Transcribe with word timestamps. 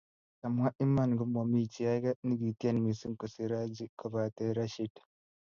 kawmwa 0.39 0.69
iman 0.85 1.09
ko 1.17 1.23
momii 1.33 1.71
chi 1.73 1.81
age 1.93 2.11
nikitieni 2.25 2.83
mising 2.85 3.15
kosir 3.19 3.51
Haji 3.59 3.85
kobate 3.99 4.43
Rashid. 4.57 4.93